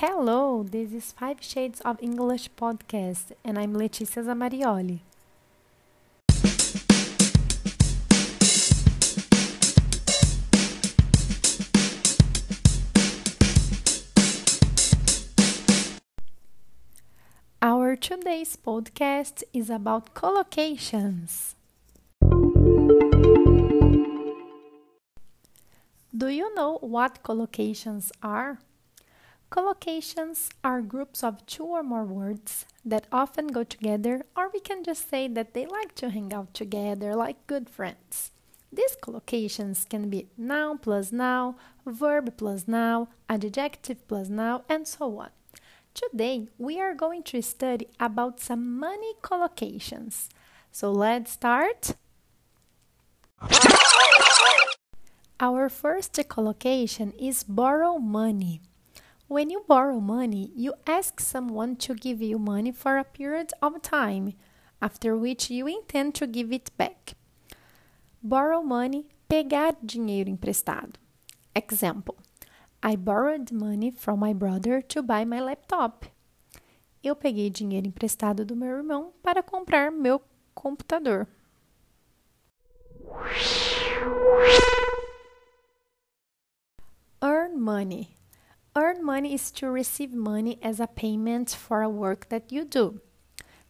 Hello, 0.00 0.62
this 0.62 0.92
is 0.92 1.10
Five 1.10 1.38
Shades 1.40 1.80
of 1.80 2.00
English 2.00 2.50
podcast, 2.56 3.32
and 3.44 3.58
I'm 3.58 3.74
Letícia 3.74 4.22
Zamarioli. 4.22 5.00
Our 17.60 17.96
today's 17.96 18.54
podcast 18.54 19.42
is 19.52 19.68
about 19.68 20.14
collocations. 20.14 21.56
Do 26.16 26.28
you 26.28 26.54
know 26.54 26.78
what 26.82 27.24
collocations 27.24 28.12
are? 28.22 28.60
Collocations 29.50 30.50
are 30.62 30.82
groups 30.82 31.24
of 31.24 31.44
two 31.46 31.64
or 31.64 31.82
more 31.82 32.04
words 32.04 32.66
that 32.84 33.06
often 33.10 33.46
go 33.46 33.64
together, 33.64 34.22
or 34.36 34.50
we 34.52 34.60
can 34.60 34.84
just 34.84 35.08
say 35.08 35.26
that 35.26 35.54
they 35.54 35.64
like 35.64 35.94
to 35.94 36.10
hang 36.10 36.34
out 36.34 36.52
together 36.52 37.14
like 37.14 37.46
good 37.46 37.70
friends. 37.70 38.30
These 38.70 38.96
collocations 39.00 39.88
can 39.88 40.10
be 40.10 40.28
noun 40.36 40.76
plus 40.78 41.12
noun, 41.12 41.54
verb 41.86 42.36
plus 42.36 42.68
noun, 42.68 43.08
adjective 43.30 44.06
plus 44.06 44.28
noun, 44.28 44.62
and 44.68 44.86
so 44.86 45.18
on. 45.18 45.30
Today, 45.94 46.48
we 46.58 46.78
are 46.78 46.94
going 46.94 47.22
to 47.24 47.40
study 47.40 47.88
about 47.98 48.40
some 48.40 48.78
money 48.78 49.14
collocations. 49.22 50.28
So 50.70 50.92
let's 50.92 51.32
start. 51.32 51.96
Our 55.40 55.70
first 55.70 56.20
collocation 56.28 57.12
is 57.12 57.42
borrow 57.44 57.96
money. 57.96 58.60
When 59.28 59.50
you 59.50 59.62
borrow 59.68 60.00
money, 60.00 60.50
you 60.56 60.72
ask 60.86 61.20
someone 61.20 61.76
to 61.84 61.94
give 61.94 62.22
you 62.22 62.38
money 62.38 62.72
for 62.72 62.96
a 62.96 63.04
period 63.04 63.52
of 63.60 63.82
time, 63.82 64.32
after 64.80 65.14
which 65.18 65.50
you 65.50 65.66
intend 65.66 66.14
to 66.14 66.26
give 66.26 66.50
it 66.50 66.70
back. 66.78 67.12
Borrow 68.22 68.62
money, 68.62 69.04
pegar 69.28 69.76
dinheiro 69.84 70.30
emprestado. 70.30 70.94
Example: 71.54 72.16
I 72.82 72.96
borrowed 72.96 73.52
money 73.52 73.90
from 73.90 74.20
my 74.20 74.32
brother 74.32 74.80
to 74.88 75.02
buy 75.02 75.26
my 75.26 75.40
laptop. 75.40 76.06
Eu 77.04 77.14
peguei 77.14 77.50
dinheiro 77.50 77.86
emprestado 77.86 78.46
do 78.46 78.56
meu 78.56 78.78
irmão 78.78 79.12
para 79.22 79.42
comprar 79.42 79.92
meu 79.92 80.22
computador. 80.54 81.28
Earn 87.20 87.58
money. 87.60 88.17
Earn 88.78 89.04
money 89.04 89.34
is 89.34 89.50
to 89.58 89.68
receive 89.68 90.14
money 90.14 90.56
as 90.62 90.78
a 90.78 90.86
payment 90.86 91.50
for 91.50 91.82
a 91.82 91.88
work 91.88 92.28
that 92.28 92.52
you 92.52 92.64
do. 92.64 93.00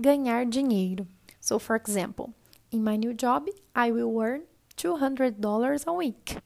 Ganhar 0.00 0.46
dinheiro. 0.46 1.08
So, 1.40 1.58
for 1.58 1.74
example, 1.74 2.34
in 2.70 2.84
my 2.84 2.94
new 2.94 3.12
job, 3.12 3.48
I 3.74 3.90
will 3.90 4.16
earn 4.20 4.42
$200 4.76 5.86
a 5.88 5.92
week. 5.92 6.36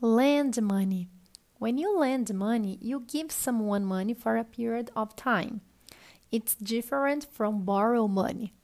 Lend 0.00 0.62
money. 0.62 1.08
When 1.58 1.76
you 1.76 1.98
lend 1.98 2.32
money, 2.32 2.78
you 2.80 3.02
give 3.10 3.32
someone 3.32 3.84
money 3.84 4.14
for 4.14 4.36
a 4.36 4.44
period 4.44 4.92
of 4.94 5.16
time. 5.16 5.62
It's 6.30 6.54
different 6.54 7.26
from 7.32 7.64
borrow 7.64 8.06
money. 8.06 8.54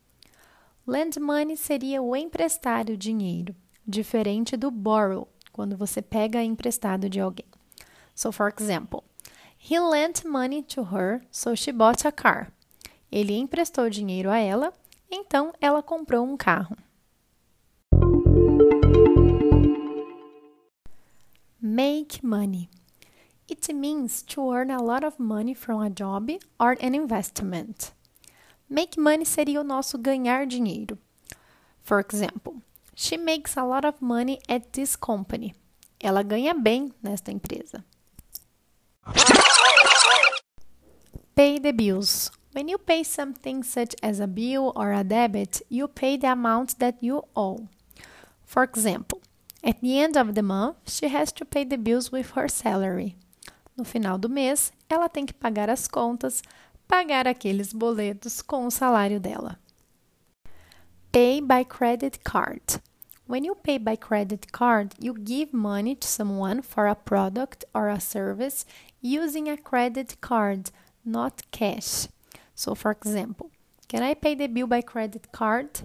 Lend 0.87 1.19
money 1.21 1.57
seria 1.57 2.01
o 2.01 2.13
emprestar 2.13 2.89
o 2.89 2.97
dinheiro, 2.97 3.57
diferente 3.87 4.57
do 4.57 4.71
borrow, 4.71 5.29
quando 5.53 5.77
você 5.77 6.01
pega 6.01 6.43
emprestado 6.43 7.09
de 7.09 7.21
alguém. 7.21 7.47
So, 8.15 8.33
for 8.33 8.49
example, 8.49 9.03
he 9.59 9.79
lent 9.79 10.25
money 10.25 10.63
to 10.63 10.83
her, 10.85 11.23
so 11.31 11.55
she 11.55 11.73
bought 11.73 12.07
a 12.07 12.13
car. 12.13 12.53
Ele 13.11 13.35
emprestou 13.35 13.91
dinheiro 13.91 14.31
a 14.31 14.39
ela, 14.39 14.73
então 15.11 15.53
ela 15.61 15.83
comprou 15.83 16.25
um 16.25 16.37
carro. 16.37 16.77
Make 21.61 22.25
money. 22.25 22.69
It 23.49 23.73
means 23.73 24.23
to 24.23 24.51
earn 24.53 24.71
a 24.71 24.83
lot 24.83 25.05
of 25.05 25.21
money 25.23 25.55
from 25.55 25.81
a 25.81 25.91
job 25.91 26.31
or 26.59 26.77
an 26.81 26.95
investment. 26.95 27.93
Make 28.69 28.99
money 28.99 29.27
seria 29.27 29.61
o 29.61 29.65
nosso 29.65 29.99
ganhar 29.99 30.47
dinheiro. 30.47 30.99
For 31.83 32.01
example, 32.01 32.63
She 32.95 33.17
makes 33.17 33.57
a 33.57 33.65
lot 33.65 33.85
of 33.85 34.01
money 34.01 34.41
at 34.49 34.73
this 34.73 34.97
company. 34.97 35.55
Ela 36.01 36.23
ganha 36.23 36.55
bem 36.55 36.93
nesta 37.03 37.31
empresa. 37.31 37.85
Pay 41.35 41.59
the 41.59 41.73
bills. 41.73 42.31
When 42.53 42.69
you 42.69 42.77
pay 42.77 43.03
something 43.03 43.63
such 43.63 43.95
as 44.03 44.21
a 44.21 44.27
bill 44.27 44.73
or 44.77 44.93
a 44.93 45.03
debit, 45.03 45.63
you 45.71 45.89
pay 45.89 46.19
the 46.19 46.33
amount 46.33 46.79
that 46.81 46.99
you 47.01 47.25
owe. 47.35 47.67
For 48.45 48.63
example, 48.63 49.23
at 49.65 49.81
the 49.81 49.99
end 49.99 50.19
of 50.19 50.35
the 50.35 50.43
month, 50.43 50.77
she 50.87 51.09
has 51.09 51.33
to 51.33 51.47
pay 51.47 51.65
the 51.65 51.79
bills 51.79 52.13
with 52.13 52.33
her 52.33 52.49
salary. 52.49 53.17
No 53.77 53.85
final 53.85 54.19
do 54.19 54.29
mês, 54.29 54.71
ela 54.91 55.09
tem 55.09 55.25
que 55.25 55.33
pagar 55.33 55.71
as 55.71 55.89
contas, 55.89 56.43
pagar 56.87 57.27
aqueles 57.27 57.73
boletos 57.73 58.43
com 58.43 58.67
o 58.67 58.71
salário 58.71 59.19
dela. 59.19 59.59
Pay 61.13 61.41
by 61.41 61.63
credit 61.63 62.25
card. 62.25 62.81
When 63.27 63.45
you 63.45 63.55
pay 63.55 63.77
by 63.77 63.97
credit 63.97 64.51
card, 64.51 64.95
you 64.99 65.13
give 65.13 65.53
money 65.53 65.95
to 65.95 66.09
someone 66.09 66.63
for 66.63 66.87
a 66.87 66.95
product 66.95 67.67
or 67.75 67.91
a 67.91 68.01
service 68.01 68.65
using 69.03 69.47
a 69.47 69.59
credit 69.59 70.17
card, 70.23 70.71
not 71.05 71.43
cash. 71.51 72.09
So, 72.55 72.75
for 72.75 72.91
example, 72.91 73.51
can 73.89 74.03
I 74.03 74.15
pay 74.15 74.35
the 74.35 74.47
bill 74.47 74.67
by 74.67 74.81
credit 74.81 75.31
card? 75.33 75.85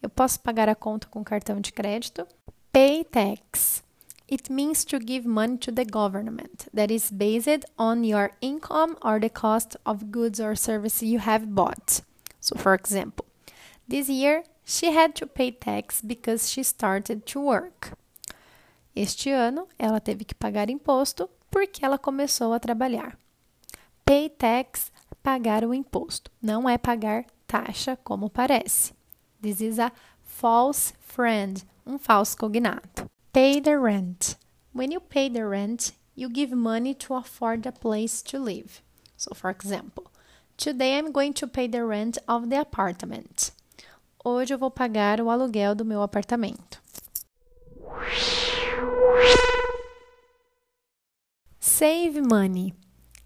Eu 0.00 0.08
posso 0.08 0.38
pagar 0.38 0.68
a 0.68 0.76
conta 0.76 1.08
com 1.08 1.24
cartão 1.24 1.60
de 1.60 1.72
crédito? 1.72 2.24
Pay 2.72 3.02
tax. 3.02 3.82
It 4.28 4.48
means 4.48 4.84
to 4.84 5.00
give 5.00 5.26
money 5.26 5.56
to 5.58 5.72
the 5.72 5.84
government 5.84 6.68
that 6.72 6.92
is 6.92 7.10
based 7.10 7.64
on 7.76 8.04
your 8.04 8.30
income 8.40 8.96
or 9.02 9.18
the 9.18 9.28
cost 9.28 9.76
of 9.84 10.12
goods 10.12 10.38
or 10.38 10.54
services 10.54 11.02
you 11.02 11.18
have 11.18 11.46
bought. 11.46 12.02
So, 12.40 12.56
for 12.56 12.74
example, 12.74 13.26
this 13.88 14.08
year 14.08 14.44
She 14.64 14.86
had 14.86 15.14
to 15.16 15.26
pay 15.26 15.50
tax 15.50 16.00
because 16.00 16.50
she 16.50 16.62
started 16.62 17.26
to 17.26 17.40
work. 17.40 17.96
Este 18.94 19.30
ano, 19.30 19.68
ela 19.78 20.00
teve 20.00 20.24
que 20.24 20.34
pagar 20.34 20.70
imposto 20.70 21.28
porque 21.50 21.84
ela 21.84 21.98
começou 21.98 22.52
a 22.52 22.60
trabalhar. 22.60 23.18
Pay 24.04 24.28
tax, 24.30 24.92
pagar 25.22 25.64
o 25.64 25.74
imposto. 25.74 26.30
Não 26.40 26.68
é 26.68 26.76
pagar 26.76 27.24
taxa 27.46 27.96
como 27.96 28.28
parece. 28.28 28.92
This 29.40 29.60
is 29.60 29.78
a 29.78 29.92
false 30.22 30.94
friend, 31.00 31.64
um 31.86 31.98
falso 31.98 32.36
cognato. 32.36 33.10
Pay 33.32 33.60
the 33.60 33.78
rent. 33.78 34.36
When 34.74 34.92
you 34.92 35.00
pay 35.00 35.28
the 35.28 35.46
rent, 35.46 35.92
you 36.14 36.28
give 36.28 36.54
money 36.54 36.94
to 36.94 37.14
afford 37.14 37.66
a 37.66 37.72
place 37.72 38.22
to 38.22 38.38
live. 38.38 38.82
So, 39.16 39.34
for 39.34 39.50
example, 39.50 40.10
today 40.56 40.98
I'm 40.98 41.12
going 41.12 41.32
to 41.34 41.46
pay 41.46 41.66
the 41.66 41.84
rent 41.84 42.18
of 42.28 42.48
the 42.48 42.60
apartment. 42.60 43.52
Hoje 44.24 44.54
eu 44.54 44.58
vou 44.58 44.70
pagar 44.70 45.20
o 45.20 45.30
aluguel 45.30 45.74
do 45.74 45.84
meu 45.84 46.00
apartamento. 46.00 46.80
Save 51.58 52.20
money. 52.20 52.72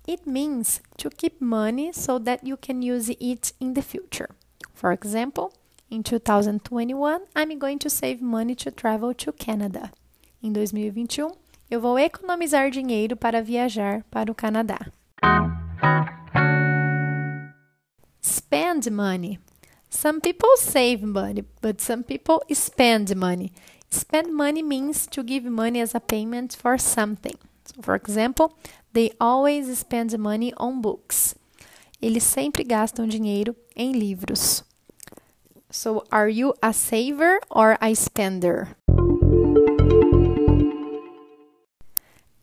It 0.08 0.22
means 0.26 0.80
to 0.96 1.10
keep 1.10 1.44
money 1.44 1.92
so 1.92 2.18
that 2.20 2.46
you 2.48 2.56
can 2.56 2.80
use 2.80 3.10
it 3.20 3.52
in 3.60 3.74
the 3.74 3.82
future. 3.82 4.30
For 4.72 4.92
example, 4.92 5.52
in 5.90 6.02
2021, 6.02 7.26
I'm 7.34 7.58
going 7.58 7.78
to 7.78 7.90
save 7.90 8.22
money 8.22 8.54
to 8.54 8.70
travel 8.70 9.12
to 9.14 9.32
Canada. 9.32 9.92
Em 10.42 10.50
2021, 10.50 11.30
eu 11.70 11.80
vou 11.80 11.98
economizar 11.98 12.70
dinheiro 12.70 13.16
para 13.16 13.42
viajar 13.42 14.02
para 14.10 14.32
o 14.32 14.34
Canadá. 14.34 14.78
Spend 18.22 18.90
money. 18.90 19.38
Some 19.96 20.20
people 20.20 20.50
save 20.58 21.02
money, 21.02 21.42
but 21.62 21.80
some 21.80 22.02
people 22.02 22.42
spend 22.52 23.16
money. 23.16 23.50
Spend 23.88 24.34
money 24.34 24.62
means 24.62 25.06
to 25.06 25.22
give 25.22 25.44
money 25.44 25.80
as 25.80 25.94
a 25.94 26.00
payment 26.00 26.54
for 26.54 26.76
something. 26.76 27.36
So, 27.64 27.80
for 27.80 27.94
example, 27.94 28.58
they 28.92 29.12
always 29.18 29.78
spend 29.78 30.18
money 30.18 30.52
on 30.58 30.82
books. 30.82 31.34
Eles 32.02 32.24
sempre 32.24 32.62
gastam 32.62 33.08
dinheiro 33.08 33.56
em 33.74 33.92
livros. 33.94 34.62
So, 35.70 36.04
are 36.12 36.28
you 36.28 36.52
a 36.62 36.74
saver 36.74 37.40
or 37.50 37.78
a 37.80 37.94
spender? 37.94 38.76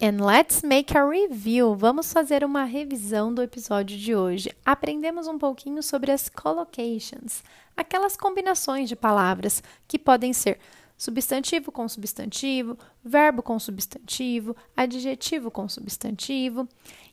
And 0.04 0.20
let's 0.22 0.62
make 0.62 0.98
a 0.98 1.06
review. 1.06 1.76
Vamos 1.76 2.12
fazer 2.12 2.44
uma 2.44 2.66
revisão 2.66 3.34
do 3.34 3.42
episódio 3.42 3.98
de 3.98 4.14
hoje. 4.14 4.54
Aprendemos 4.66 5.28
um 5.28 5.38
pouquinho 5.38 5.82
sobre 5.82 6.12
as 6.12 6.28
collocations, 6.28 7.42
aquelas 7.78 8.18
combinações 8.18 8.90
de 8.90 8.98
palavras 8.98 9.64
que 9.88 9.98
podem 9.98 10.34
ser 10.34 10.60
substantivo 10.98 11.72
com 11.72 11.88
substantivo, 11.88 12.78
verbo 13.02 13.42
com 13.42 13.58
substantivo, 13.58 14.54
adjetivo 14.76 15.50
com 15.50 15.70
substantivo, 15.70 16.68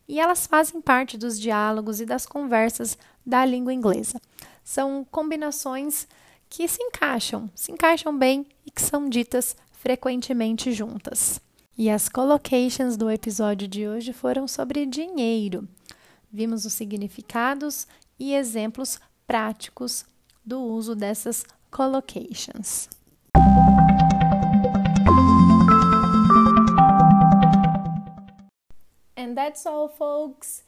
e 0.08 0.19
elas 0.19 0.48
fazem 0.48 0.81
parte 0.81 1.16
dos 1.16 1.38
diálogos 1.38 2.00
e 2.00 2.04
das 2.04 2.26
conversas 2.26 2.98
da 3.25 3.44
língua 3.44 3.72
inglesa. 3.72 4.20
São 4.64 5.06
combinações 5.12 6.08
que 6.48 6.66
se 6.66 6.82
encaixam, 6.82 7.48
se 7.54 7.70
encaixam 7.70 8.19
bem 8.19 8.44
e 8.66 8.70
que 8.72 8.82
são 8.82 9.08
ditas 9.08 9.56
frequentemente 9.70 10.72
juntas. 10.72 11.40
E 11.80 11.88
as 11.88 12.10
collocations 12.10 12.94
do 12.94 13.10
episódio 13.10 13.66
de 13.66 13.88
hoje 13.88 14.12
foram 14.12 14.46
sobre 14.46 14.84
dinheiro. 14.84 15.66
Vimos 16.30 16.66
os 16.66 16.74
significados 16.74 17.86
e 18.18 18.34
exemplos 18.34 19.00
práticos 19.26 20.04
do 20.44 20.60
uso 20.60 20.94
dessas 20.94 21.42
collocations. 21.70 22.86
And 29.16 29.34
that's 29.34 29.64
all, 29.64 29.88
folks. 29.88 30.64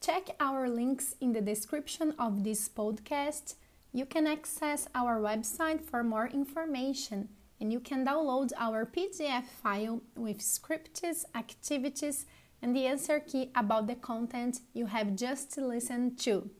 Check 0.00 0.34
our 0.40 0.70
links 0.70 1.14
in 1.20 1.34
the 1.34 1.42
description 1.42 2.14
of 2.18 2.44
this 2.44 2.66
podcast. 2.66 3.56
You 3.92 4.06
can 4.06 4.26
access 4.26 4.88
our 4.94 5.20
website 5.20 5.82
for 5.82 6.02
more 6.02 6.30
information 6.32 7.28
and 7.60 7.72
you 7.72 7.80
can 7.80 8.04
download 8.06 8.52
our 8.58 8.84
PDF 8.86 9.44
file 9.44 10.00
with 10.16 10.42
scripts, 10.42 11.24
activities, 11.34 12.26
and 12.62 12.74
the 12.74 12.86
answer 12.86 13.20
key 13.20 13.50
about 13.54 13.86
the 13.86 13.94
content 13.94 14.60
you 14.72 14.86
have 14.86 15.16
just 15.16 15.56
listened 15.58 16.18
to. 16.20 16.50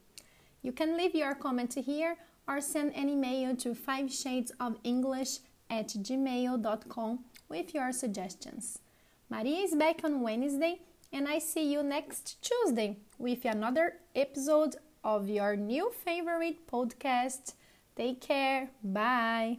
You 0.62 0.72
can 0.72 0.96
leave 0.96 1.14
your 1.14 1.34
comment 1.34 1.74
here 1.74 2.16
or 2.48 2.60
send 2.60 2.94
an 2.94 3.08
email 3.08 3.56
to 3.56 3.74
5 3.74 4.12
shades 4.12 4.52
of 4.60 4.76
English 4.84 5.38
at 5.68 5.88
gmail.com 5.88 7.24
with 7.48 7.74
your 7.74 7.92
suggestions. 7.92 8.78
Maria 9.28 9.64
is 9.64 9.74
back 9.74 10.04
on 10.04 10.20
Wednesday, 10.20 10.80
and 11.12 11.28
I 11.28 11.38
see 11.38 11.72
you 11.72 11.82
next 11.82 12.42
Tuesday 12.42 12.98
with 13.18 13.44
another 13.44 13.94
episode 14.14 14.76
of 15.02 15.28
your 15.28 15.56
new 15.56 15.92
favorite 16.04 16.66
podcast. 16.66 17.54
Take 17.96 18.20
care. 18.20 18.70
Bye. 18.82 19.58